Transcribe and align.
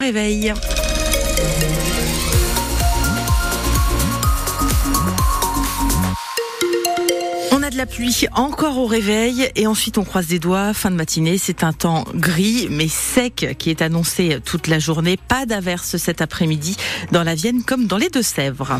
Réveil. 0.00 0.54
On 7.50 7.60
a 7.64 7.70
de 7.70 7.76
la 7.76 7.84
pluie 7.84 8.26
encore 8.32 8.78
au 8.78 8.86
réveil 8.86 9.50
et 9.56 9.66
ensuite 9.66 9.98
on 9.98 10.04
croise 10.04 10.28
des 10.28 10.38
doigts. 10.38 10.72
Fin 10.72 10.92
de 10.92 10.94
matinée, 10.94 11.36
c'est 11.36 11.64
un 11.64 11.72
temps 11.72 12.04
gris 12.14 12.68
mais 12.70 12.86
sec 12.86 13.56
qui 13.58 13.70
est 13.70 13.82
annoncé 13.82 14.38
toute 14.44 14.68
la 14.68 14.78
journée. 14.78 15.16
Pas 15.16 15.46
d'averse 15.46 15.96
cet 15.96 16.22
après-midi 16.22 16.76
dans 17.10 17.24
la 17.24 17.34
Vienne 17.34 17.64
comme 17.64 17.88
dans 17.88 17.98
les 17.98 18.08
Deux-Sèvres. 18.08 18.78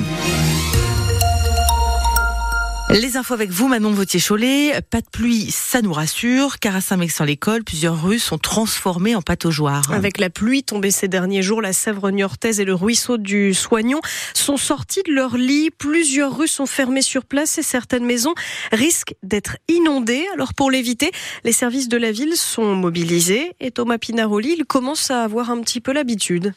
Les 2.91 3.18
infos 3.18 3.34
avec 3.34 3.50
vous, 3.50 3.68
Manon 3.68 3.91
Vautier-Cholet. 3.91 4.80
Pas 4.80 5.02
de 5.02 5.07
pluie, 5.12 5.50
ça 5.50 5.82
nous 5.82 5.93
rassure, 5.93 6.59
car 6.59 6.75
à 6.75 6.80
Saint-Mexan-l'École, 6.80 7.62
plusieurs 7.62 8.03
rues 8.03 8.18
sont 8.18 8.39
transformées 8.39 9.14
en 9.14 9.21
pataugeoires. 9.21 9.93
Avec 9.93 10.18
la 10.18 10.30
pluie 10.30 10.62
tombée 10.62 10.90
ces 10.90 11.07
derniers 11.07 11.43
jours, 11.43 11.61
la 11.61 11.75
Sèvre 11.75 12.11
niortaise 12.11 12.61
et 12.61 12.64
le 12.64 12.75
ruisseau 12.75 13.18
du 13.18 13.53
Soignon 13.53 14.00
sont 14.32 14.57
sortis 14.57 15.03
de 15.07 15.13
leur 15.13 15.36
lit. 15.36 15.71
Plusieurs 15.71 16.35
rues 16.35 16.49
sont 16.49 16.64
fermées 16.64 17.03
sur 17.03 17.27
place 17.27 17.58
et 17.58 17.63
certaines 17.63 18.07
maisons 18.07 18.35
risquent 18.72 19.14
d'être 19.22 19.58
inondées. 19.68 20.25
Alors 20.32 20.55
pour 20.55 20.71
l'éviter, 20.71 21.11
les 21.44 21.52
services 21.52 21.89
de 21.89 21.99
la 21.99 22.11
ville 22.11 22.36
sont 22.36 22.75
mobilisés 22.75 23.52
et 23.61 23.71
Thomas 23.71 23.99
Pinaroli, 23.99 24.55
il 24.58 24.64
commence 24.64 25.11
à 25.11 25.25
avoir 25.25 25.50
un 25.50 25.61
petit 25.61 25.82
peu 25.82 25.93
l'habitude. 25.93 26.55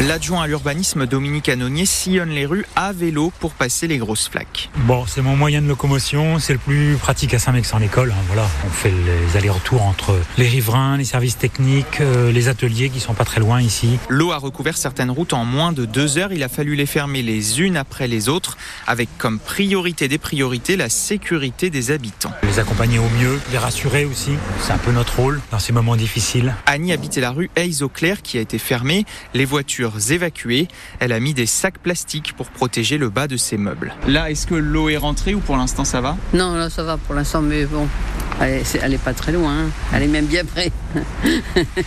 L'adjoint 0.00 0.42
à 0.42 0.46
l'urbanisme 0.48 1.06
Dominique 1.06 1.48
Anonier 1.48 1.86
sillonne 1.86 2.30
les 2.30 2.46
rues 2.46 2.66
à 2.74 2.92
vélo 2.92 3.32
pour 3.38 3.52
passer 3.52 3.86
les 3.86 3.96
grosses 3.96 4.28
flaques. 4.28 4.68
Bon, 4.78 5.06
c'est 5.06 5.22
mon 5.22 5.36
moyen 5.36 5.62
de 5.62 5.68
locomotion, 5.68 6.40
c'est 6.40 6.52
le 6.52 6.58
plus 6.58 6.96
pratique 6.96 7.32
à 7.32 7.38
Saint-Mex-en-École. 7.38 8.10
Hein, 8.10 8.22
voilà, 8.26 8.46
on 8.66 8.70
fait 8.70 8.90
les 8.90 9.36
allers-retours 9.38 9.82
entre 9.82 10.18
les 10.36 10.48
riverains, 10.48 10.96
les 10.96 11.04
services 11.04 11.38
techniques, 11.38 12.00
euh, 12.00 12.32
les 12.32 12.48
ateliers 12.48 12.90
qui 12.90 12.98
sont 12.98 13.14
pas 13.14 13.24
très 13.24 13.38
loin 13.40 13.62
ici. 13.62 14.00
L'eau 14.08 14.32
a 14.32 14.36
recouvert 14.36 14.76
certaines 14.76 15.12
routes 15.12 15.32
en 15.32 15.44
moins 15.44 15.70
de 15.70 15.84
deux 15.84 16.18
heures. 16.18 16.32
Il 16.32 16.42
a 16.42 16.48
fallu 16.48 16.74
les 16.74 16.86
fermer 16.86 17.22
les 17.22 17.62
unes 17.62 17.76
après 17.76 18.08
les 18.08 18.28
autres, 18.28 18.58
avec 18.88 19.08
comme 19.16 19.38
priorité 19.38 20.08
des 20.08 20.18
priorités 20.18 20.76
la 20.76 20.88
sécurité 20.88 21.70
des 21.70 21.92
habitants. 21.92 22.32
Les 22.42 22.58
accompagner 22.58 22.98
au 22.98 23.08
mieux, 23.20 23.40
les 23.52 23.58
rassurer 23.58 24.04
aussi, 24.04 24.32
c'est 24.60 24.72
un 24.72 24.78
peu 24.78 24.90
notre 24.90 25.20
rôle 25.20 25.40
dans 25.52 25.60
ces 25.60 25.72
moments 25.72 25.96
difficiles. 25.96 26.56
Annie 26.66 26.92
habitait 26.92 27.20
la 27.20 27.30
rue 27.30 27.48
Hayes 27.54 27.82
au 27.82 27.88
Clair 27.88 28.22
qui 28.22 28.38
a 28.38 28.40
été 28.40 28.58
fermée. 28.58 29.06
Les 29.34 29.44
voitures 29.44 29.83
évacuées. 30.10 30.68
Elle 31.00 31.12
a 31.12 31.20
mis 31.20 31.34
des 31.34 31.46
sacs 31.46 31.78
plastiques 31.78 32.34
pour 32.36 32.50
protéger 32.50 32.98
le 32.98 33.08
bas 33.08 33.26
de 33.26 33.36
ses 33.36 33.56
meubles. 33.56 33.94
Là, 34.06 34.30
est-ce 34.30 34.46
que 34.46 34.54
l'eau 34.54 34.88
est 34.88 34.96
rentrée 34.96 35.34
ou 35.34 35.40
pour 35.40 35.56
l'instant 35.56 35.84
ça 35.84 36.00
va? 36.00 36.16
Non, 36.32 36.54
là 36.54 36.70
ça 36.70 36.82
va 36.82 36.96
pour 36.96 37.14
l'instant, 37.14 37.42
mais 37.42 37.64
bon, 37.64 37.88
elle 38.40 38.54
est, 38.54 38.78
elle 38.82 38.94
est 38.94 38.98
pas 39.02 39.12
très 39.14 39.32
loin. 39.32 39.52
hein. 39.52 39.70
Elle 39.92 40.02
est 40.04 40.08
même 40.08 40.26
bien 40.26 40.44
près. 40.44 40.70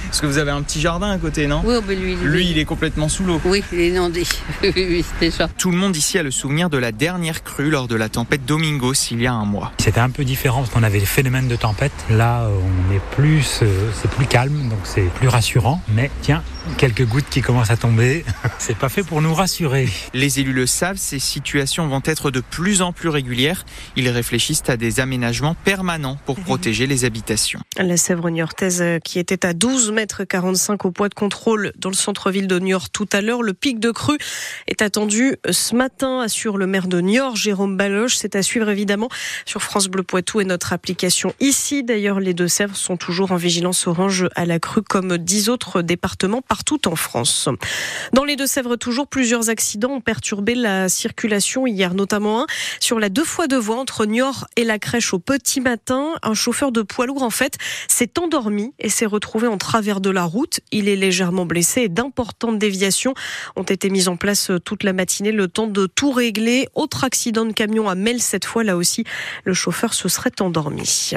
Parce 0.08 0.22
que 0.22 0.26
vous 0.26 0.38
avez 0.38 0.52
un 0.52 0.62
petit 0.62 0.82
jardin 0.82 1.12
à 1.12 1.18
côté, 1.18 1.48
non? 1.48 1.62
Oui, 1.66 1.76
oh, 1.78 1.82
ben 1.86 2.00
lui, 2.00 2.16
Lui, 2.16 2.50
il 2.52 2.58
est 2.58 2.66
complètement 2.66 3.10
sous 3.10 3.24
l'eau. 3.24 3.40
Oui, 3.46 3.64
il 3.72 3.80
est 3.80 3.90
inondé. 3.90 4.24
oui, 4.64 4.72
oui, 4.76 5.06
c'était 5.14 5.32
ça. 5.32 5.48
Tout 5.58 5.72
le 5.72 5.78
monde 5.78 5.96
ici 5.96 6.18
a 6.18 6.24
le 6.24 6.32
souvenir 6.32 6.70
de 6.70 6.78
la 6.78 6.92
dernière 6.92 7.44
crue 7.44 7.70
lors 7.70 7.88
de 7.88 7.96
la 7.96 8.10
tempête 8.10 8.46
Domingos 8.46 8.94
il 9.12 9.22
y 9.22 9.28
a 9.28 9.34
un 9.34 9.46
mois. 9.46 9.72
C'était 9.78 10.00
un 10.00 10.10
peu 10.10 10.24
différent 10.24 10.60
parce 10.62 10.72
qu'on 10.72 10.84
avait 10.84 11.00
les 11.00 11.06
phénomènes 11.06 11.48
de 11.48 11.56
tempête. 11.56 11.92
Là, 12.10 12.48
on 12.50 12.94
est 12.94 13.02
plus, 13.16 13.60
euh, 13.64 13.90
c'est 14.02 14.10
plus 14.12 14.26
calme, 14.26 14.70
donc 14.70 14.80
c'est 14.84 15.10
plus 15.16 15.28
rassurant. 15.28 15.82
Mais 15.94 16.10
tiens, 16.22 16.44
quelques 16.78 17.06
gouttes 17.06 17.30
qui 17.30 17.42
commencent 17.42 17.72
à 17.72 17.78
tomber, 17.78 18.26
c'est 18.58 18.78
pas 18.78 18.90
fait 18.90 19.04
pour 19.04 19.22
nous 19.22 19.34
rassurer. 19.34 19.90
Les 20.14 20.40
élus 20.40 20.54
le 20.54 20.66
savent, 20.66 20.98
ces 20.98 21.20
situations 21.20 21.88
vont 21.88 22.02
être 22.06 22.32
de 22.32 22.40
plus 22.42 22.82
en 22.82 22.92
plus 22.94 23.10
régulières. 23.10 23.66
Ils 23.96 24.10
réfléchissent 24.10 24.64
à 24.68 24.78
des 24.78 25.00
aménagements 25.00 25.56
permanents 25.64 26.18
pour 26.26 26.37
protéger 26.44 26.88
les 26.88 27.06
habitations. 27.06 27.60
La 27.78 27.98
Sèvre 27.98 28.30
niortaise 28.30 28.82
euh, 28.82 29.00
qui 29.00 29.20
était 29.20 29.46
à 29.46 29.54
12 29.54 29.92
mètres 29.92 30.24
45 30.24 30.86
au 30.86 30.92
poids 30.92 31.10
de 31.10 31.14
contrôle 31.14 31.74
dans 31.78 31.90
le 31.90 31.96
centre-ville 31.96 32.48
de 32.48 32.60
Niort 32.60 32.90
tout 32.90 33.08
à 33.12 33.22
l'heure. 33.22 33.44
Le 33.44 33.54
pic 33.54 33.80
de 33.80 33.92
crue 33.92 34.18
est 34.68 34.82
attendu 34.82 35.36
ce 35.50 35.76
matin, 35.76 36.22
assure 36.22 36.58
le 36.58 36.68
maire 36.68 36.88
de 36.88 37.02
Niort, 37.02 37.36
Jérôme 37.36 37.78
Baloche. 37.78 38.16
C'est 38.16 38.36
à 38.36 38.44
suivre 38.44 38.70
évidemment 38.70 39.10
sur 39.46 39.62
France 39.62 39.88
Bleu 39.88 40.04
Poitou 40.04 40.42
et 40.42 40.46
notre 40.46 40.74
application 40.74 41.34
ici. 41.40 41.84
D'ailleurs, 41.84 42.20
les 42.20 42.34
Deux-Sèvres 42.34 42.76
sont 42.76 42.98
toujours 42.98 43.32
en 43.32 43.36
vigilance 43.36 43.88
orange 43.88 44.28
à 44.36 44.46
la 44.46 44.60
crue 44.60 44.82
comme 44.82 45.18
10 45.18 45.50
autres 45.50 45.82
départements 45.82 46.42
partout 46.42 46.88
en 46.88 46.96
France. 46.96 47.50
Dans 48.14 48.24
les 48.24 48.36
Deux-Sèvres, 48.36 48.76
toujours 48.76 49.08
plusieurs 49.08 49.50
accidents 49.50 49.92
ont 49.92 50.02
perturbé 50.02 50.56
la 50.56 50.90
circulation 50.90 51.68
hier, 51.68 51.94
notamment 51.94 52.42
un 52.42 52.48
sur 52.80 53.00
la 53.00 53.10
deux 53.10 53.26
fois 53.26 53.48
deux 53.48 53.58
voies 53.58 53.78
entre 53.78 54.06
Niort 54.06 54.48
et 54.56 54.64
la 54.64 54.80
crèche 54.80 55.14
au 55.14 55.20
petit 55.20 55.62
matin. 55.62 56.14
Un 56.28 56.34
chauffeur 56.34 56.74
de 56.74 56.82
poids 56.82 57.06
lourd, 57.06 57.24
en 57.24 57.30
fait, 57.30 57.56
s'est 57.88 58.20
endormi 58.20 58.74
et 58.80 58.90
s'est 58.90 59.06
retrouvé 59.06 59.48
en 59.48 59.58
travers 59.58 60.02
de 60.02 60.10
la 60.10 60.26
route. 60.26 60.60
Il 60.74 60.90
est 60.90 60.98
légèrement 60.98 61.46
blessé 61.46 61.84
et 61.84 61.88
d'importantes 61.88 62.60
déviations 62.60 63.14
ont 63.56 63.64
été 63.64 63.90
mises 63.90 64.10
en 64.10 64.18
place 64.18 64.52
toute 64.66 64.84
la 64.84 64.92
matinée, 64.92 65.32
le 65.32 65.48
temps 65.48 65.68
de 65.68 65.86
tout 65.86 66.12
régler. 66.12 66.68
Autre 66.76 67.06
accident 67.06 67.46
de 67.46 67.54
camion 67.54 67.88
à 67.88 67.96
Mel, 67.96 68.22
cette 68.22 68.44
fois, 68.44 68.66
là 68.66 68.76
aussi, 68.76 69.06
le 69.46 69.54
chauffeur 69.54 69.94
se 69.94 70.10
serait 70.10 70.42
endormi. 70.42 71.12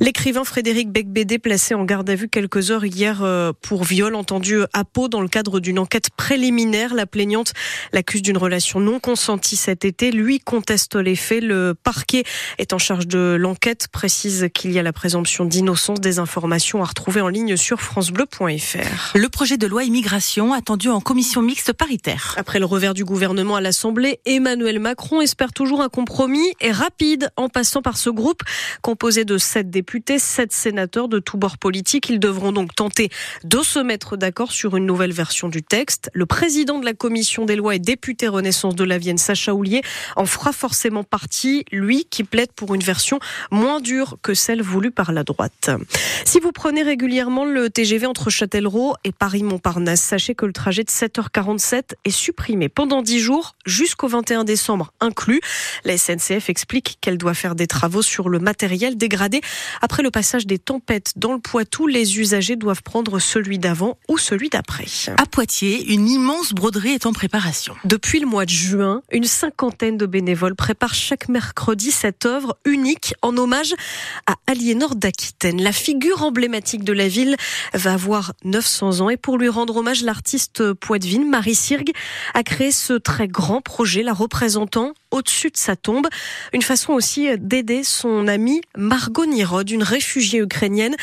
L'écrivain 0.00 0.42
Frédéric 0.42 0.90
Becbédé, 0.90 1.38
placé 1.38 1.74
en 1.74 1.84
garde 1.84 2.10
à 2.10 2.16
vue 2.16 2.28
quelques 2.28 2.72
heures 2.72 2.84
hier 2.84 3.22
euh, 3.22 3.52
pour 3.62 3.84
viol 3.84 4.16
entendu 4.16 4.62
à 4.72 4.82
Pau 4.82 5.06
dans 5.06 5.20
le 5.20 5.28
cadre 5.28 5.60
d'une 5.60 5.78
enquête 5.78 6.10
préliminaire. 6.16 6.94
La 6.94 7.06
plaignante 7.06 7.52
l'accuse 7.92 8.22
d'une 8.22 8.38
relation 8.38 8.80
non 8.80 8.98
consentie 8.98 9.54
cet 9.54 9.84
été. 9.84 10.10
Lui 10.10 10.40
conteste 10.40 10.96
les 10.96 11.14
faits. 11.14 11.44
Le 11.44 11.74
parquet 11.80 12.24
est 12.58 12.72
en 12.72 12.78
charge 12.78 13.06
de 13.06 13.36
l'enquête, 13.38 13.86
précise 13.92 14.47
qu'il 14.50 14.72
y 14.72 14.78
a 14.78 14.82
la 14.82 14.92
présomption 14.92 15.44
d'innocence 15.44 16.00
des 16.00 16.18
informations 16.18 16.82
à 16.82 16.86
retrouver 16.86 17.20
en 17.20 17.28
ligne 17.28 17.56
sur 17.56 17.80
francebleu.fr. 17.80 19.12
Le 19.14 19.28
projet 19.28 19.56
de 19.56 19.66
loi 19.66 19.84
immigration 19.84 20.52
attendu 20.52 20.88
en 20.88 21.00
commission 21.00 21.42
mixte 21.42 21.72
paritaire. 21.72 22.34
Après 22.36 22.58
le 22.58 22.64
revers 22.64 22.94
du 22.94 23.04
gouvernement 23.04 23.56
à 23.56 23.60
l'Assemblée, 23.60 24.20
Emmanuel 24.26 24.78
Macron 24.78 25.20
espère 25.20 25.52
toujours 25.52 25.82
un 25.82 25.88
compromis 25.88 26.52
et 26.60 26.72
rapide 26.72 27.30
en 27.36 27.48
passant 27.48 27.82
par 27.82 27.96
ce 27.96 28.10
groupe 28.10 28.42
composé 28.82 29.24
de 29.24 29.38
sept 29.38 29.70
députés, 29.70 30.18
sept 30.18 30.52
sénateurs 30.52 31.08
de 31.08 31.18
tous 31.18 31.36
bords 31.36 31.58
politiques. 31.58 32.08
Ils 32.08 32.20
devront 32.20 32.52
donc 32.52 32.74
tenter 32.74 33.10
de 33.44 33.62
se 33.62 33.78
mettre 33.78 34.16
d'accord 34.16 34.52
sur 34.52 34.76
une 34.76 34.86
nouvelle 34.86 35.12
version 35.12 35.48
du 35.48 35.62
texte. 35.62 36.10
Le 36.14 36.26
président 36.26 36.78
de 36.78 36.84
la 36.84 36.94
commission 36.94 37.44
des 37.44 37.56
lois 37.56 37.74
et 37.74 37.78
député 37.78 38.28
Renaissance 38.28 38.74
de 38.74 38.84
la 38.84 38.98
Vienne, 38.98 39.18
Sacha 39.18 39.54
Houlier, 39.54 39.82
en 40.16 40.26
fera 40.26 40.52
forcément 40.52 41.04
partie, 41.04 41.64
lui 41.72 42.04
qui 42.04 42.24
plaide 42.24 42.52
pour 42.52 42.74
une 42.74 42.82
version 42.82 43.18
moins 43.50 43.80
dure 43.80 44.18
que 44.22 44.34
celle 44.38 44.62
voulue 44.62 44.90
par 44.90 45.12
la 45.12 45.24
droite. 45.24 45.70
Si 46.24 46.40
vous 46.40 46.52
prenez 46.52 46.82
régulièrement 46.82 47.44
le 47.44 47.70
TGV 47.70 48.06
entre 48.06 48.30
Châtellerault 48.30 48.94
et 49.04 49.12
Paris-Montparnasse, 49.12 50.00
sachez 50.00 50.34
que 50.34 50.46
le 50.46 50.52
trajet 50.52 50.84
de 50.84 50.90
7h47 50.90 51.94
est 52.04 52.10
supprimé 52.10 52.68
pendant 52.68 53.02
10 53.02 53.18
jours 53.18 53.54
jusqu'au 53.66 54.08
21 54.08 54.44
décembre 54.44 54.92
inclus. 55.00 55.40
La 55.84 55.98
SNCF 55.98 56.48
explique 56.48 56.98
qu'elle 57.00 57.18
doit 57.18 57.34
faire 57.34 57.54
des 57.54 57.66
travaux 57.66 58.02
sur 58.02 58.28
le 58.28 58.38
matériel 58.38 58.96
dégradé. 58.96 59.40
Après 59.82 60.02
le 60.02 60.10
passage 60.10 60.46
des 60.46 60.58
tempêtes 60.58 61.12
dans 61.16 61.32
le 61.32 61.40
Poitou, 61.40 61.86
les 61.86 62.18
usagers 62.18 62.56
doivent 62.56 62.82
prendre 62.82 63.18
celui 63.18 63.58
d'avant 63.58 63.98
ou 64.08 64.18
celui 64.18 64.48
d'après. 64.48 64.86
À 65.16 65.26
Poitiers, 65.26 65.92
une 65.92 66.08
immense 66.08 66.52
broderie 66.52 66.92
est 66.92 67.06
en 67.06 67.12
préparation. 67.12 67.74
Depuis 67.84 68.20
le 68.20 68.26
mois 68.26 68.44
de 68.44 68.50
juin, 68.50 69.02
une 69.10 69.24
cinquantaine 69.24 69.96
de 69.96 70.06
bénévoles 70.06 70.54
préparent 70.54 70.94
chaque 70.94 71.28
mercredi 71.28 71.90
cette 71.90 72.26
œuvre 72.26 72.56
unique 72.64 73.14
en 73.22 73.36
hommage 73.36 73.74
à 74.28 74.36
Aliénor 74.46 74.94
d'Aquitaine. 74.94 75.62
La 75.62 75.72
figure 75.72 76.22
emblématique 76.22 76.84
de 76.84 76.92
la 76.92 77.08
ville 77.08 77.36
va 77.72 77.94
avoir 77.94 78.34
900 78.44 79.00
ans 79.00 79.08
et 79.08 79.16
pour 79.16 79.38
lui 79.38 79.48
rendre 79.48 79.78
hommage, 79.78 80.02
l'artiste 80.02 80.74
poitevine 80.74 81.28
Marie 81.28 81.54
Sirgue 81.54 81.92
a 82.34 82.42
créé 82.42 82.70
ce 82.70 82.92
très 82.92 83.26
grand 83.26 83.62
projet, 83.62 84.02
la 84.02 84.12
représentant 84.12 84.92
au-dessus 85.10 85.50
de 85.50 85.56
sa 85.56 85.76
tombe. 85.76 86.06
Une 86.52 86.62
façon 86.62 86.92
aussi 86.92 87.28
d'aider 87.38 87.82
son 87.84 88.28
amie 88.28 88.60
Margot 88.76 89.26
Nirod, 89.26 89.70
une 89.70 89.82
réfugiée 89.82 90.40
ukrainienne. 90.40 90.94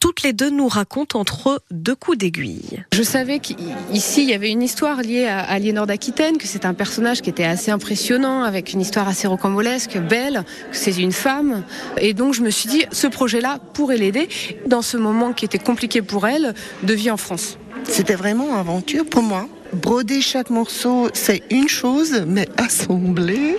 Toutes 0.00 0.22
les 0.22 0.32
deux 0.32 0.50
nous 0.50 0.68
racontent 0.68 1.18
entre 1.18 1.62
deux 1.70 1.94
coups 1.94 2.18
d'aiguille. 2.18 2.84
Je 2.92 3.02
savais 3.02 3.38
qu'ici, 3.38 4.22
il 4.22 4.30
y 4.30 4.34
avait 4.34 4.50
une 4.50 4.62
histoire 4.62 5.02
liée 5.02 5.26
à 5.26 5.40
Aliénor 5.40 5.86
d'Aquitaine, 5.86 6.38
que 6.38 6.46
c'est 6.46 6.64
un 6.64 6.74
personnage 6.74 7.22
qui 7.22 7.30
était 7.30 7.44
assez 7.44 7.70
impressionnant, 7.70 8.42
avec 8.42 8.72
une 8.72 8.80
histoire 8.80 9.08
assez 9.08 9.26
rocambolesque, 9.26 9.98
belle, 9.98 10.44
que 10.70 10.76
c'est 10.76 10.96
une 10.96 11.12
femme. 11.12 11.64
Et 11.98 12.14
donc, 12.14 12.34
je 12.34 12.42
me 12.42 12.50
suis 12.50 12.68
dit, 12.68 12.84
ce 12.92 13.06
projet-là 13.06 13.58
pourrait 13.74 13.96
l'aider 13.96 14.28
dans 14.66 14.82
ce 14.82 14.96
moment 14.96 15.32
qui 15.32 15.44
était 15.44 15.58
compliqué 15.58 16.02
pour 16.02 16.26
elle 16.26 16.54
de 16.82 16.94
vie 16.94 17.10
en 17.10 17.16
France. 17.16 17.58
C'était 17.84 18.14
vraiment 18.14 18.48
une 18.48 18.56
aventure 18.56 19.06
pour 19.06 19.22
moi. 19.22 19.48
Broder 19.72 20.20
chaque 20.20 20.50
morceau, 20.50 21.08
c'est 21.12 21.42
une 21.50 21.68
chose, 21.68 22.24
mais 22.26 22.48
assembler, 22.56 23.56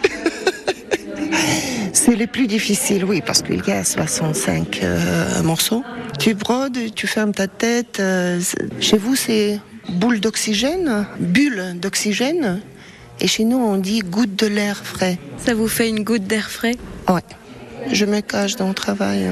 c'est 1.93 2.15
les 2.15 2.27
plus 2.27 2.47
difficiles, 2.47 3.05
oui, 3.05 3.21
parce 3.25 3.41
qu'il 3.41 3.63
y 3.65 3.71
a 3.71 3.83
65 3.83 4.81
euh, 4.83 5.43
morceaux. 5.43 5.83
Tu 6.19 6.33
brodes, 6.33 6.77
tu 6.95 7.07
fermes 7.07 7.31
ta 7.33 7.47
tête. 7.47 7.99
euh, 7.99 8.39
chez 8.79 8.97
vous, 8.97 9.15
c'est 9.15 9.59
boule 9.89 10.19
d'oxygène, 10.19 11.05
bulle 11.19 11.75
d'oxygène. 11.79 12.61
Et 13.21 13.27
chez 13.27 13.45
nous, 13.45 13.57
on 13.57 13.77
dit 13.77 13.99
goutte 13.99 14.35
de 14.35 14.47
l'air 14.47 14.77
frais. 14.83 15.17
Ça 15.37 15.53
vous 15.53 15.67
fait 15.67 15.87
une 15.87 16.03
goutte 16.03 16.25
d'air 16.25 16.49
frais? 16.49 16.75
Ouais, 17.07 17.21
je 17.91 18.05
me 18.05 18.19
cache 18.19 18.55
dans 18.57 18.67
le 18.67 18.73
travail. 18.73 19.31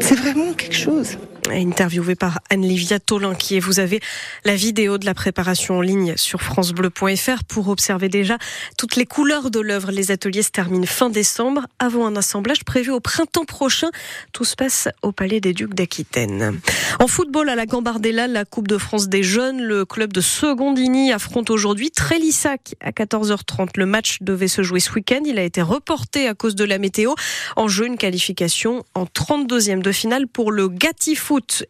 C'est 0.00 0.16
vraiment 0.16 0.52
quelque 0.52 0.76
chose. 0.76 1.16
Interviewé 1.50 2.14
par 2.14 2.40
Anne-Livia 2.50 2.98
Tolin, 2.98 3.34
qui 3.34 3.56
est, 3.56 3.60
vous 3.60 3.80
avez 3.80 4.00
la 4.44 4.54
vidéo 4.54 4.98
de 4.98 5.06
la 5.06 5.14
préparation 5.14 5.78
en 5.78 5.80
ligne 5.80 6.14
sur 6.16 6.42
francebleu.fr 6.42 7.44
pour 7.48 7.68
observer 7.68 8.08
déjà 8.08 8.38
toutes 8.76 8.96
les 8.96 9.06
couleurs 9.06 9.50
de 9.50 9.60
l'œuvre. 9.60 9.90
Les 9.90 10.10
ateliers 10.10 10.42
se 10.42 10.50
terminent 10.50 10.86
fin 10.86 11.10
décembre 11.10 11.66
avant 11.78 12.06
un 12.06 12.16
assemblage 12.16 12.64
prévu 12.64 12.90
au 12.90 13.00
printemps 13.00 13.44
prochain. 13.44 13.88
Tout 14.32 14.44
se 14.44 14.56
passe 14.56 14.88
au 15.02 15.12
Palais 15.12 15.40
des 15.40 15.52
Ducs 15.52 15.74
d'Aquitaine. 15.74 16.60
En 17.00 17.06
football 17.06 17.48
à 17.48 17.54
la 17.54 17.66
Gambardella, 17.66 18.26
la 18.26 18.44
Coupe 18.44 18.68
de 18.68 18.78
France 18.78 19.08
des 19.08 19.22
jeunes, 19.22 19.62
le 19.62 19.84
club 19.84 20.12
de 20.12 20.20
Secondini 20.20 21.12
affronte 21.12 21.50
aujourd'hui 21.50 21.90
Trélissac 21.90 22.74
à 22.80 22.90
14h30. 22.90 23.70
Le 23.76 23.86
match 23.86 24.18
devait 24.20 24.48
se 24.48 24.62
jouer 24.62 24.80
ce 24.80 24.92
week-end. 24.92 25.20
Il 25.24 25.38
a 25.38 25.44
été 25.44 25.62
reporté 25.62 26.28
à 26.28 26.34
cause 26.34 26.54
de 26.54 26.64
la 26.64 26.78
météo. 26.78 27.14
En 27.56 27.68
jeu, 27.68 27.86
une 27.86 27.96
qualification 27.96 28.84
en 28.94 29.04
32e 29.04 29.82
de 29.82 29.92
finale 29.92 30.26
pour 30.26 30.52
le 30.52 30.68
Gatti 30.68 31.14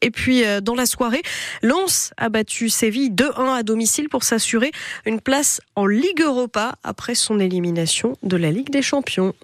Et 0.01 0.11
puis, 0.11 0.45
euh, 0.45 0.61
dans 0.61 0.75
la 0.75 0.87
soirée, 0.87 1.23
Lens 1.63 2.13
a 2.17 2.29
battu 2.29 2.69
Séville 2.69 3.11
2-1 3.11 3.55
à 3.55 3.63
domicile 3.63 4.09
pour 4.09 4.25
s'assurer 4.25 4.71
une 5.07 5.21
place 5.21 5.61
en 5.77 5.87
Ligue 5.87 6.23
Europa 6.23 6.77
après 6.85 7.15
son 7.15 7.41
élimination 7.41 8.17
de 8.23 8.37
la 8.37 8.51
Ligue 8.51 8.71
des 8.71 8.83
Champions. 8.83 9.35